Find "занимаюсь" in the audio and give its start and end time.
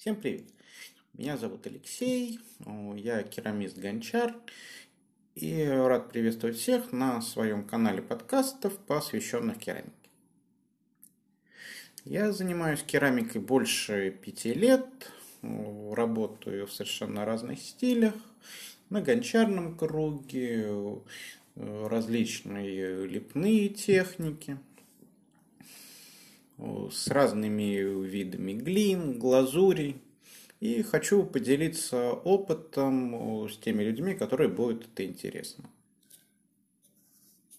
12.32-12.82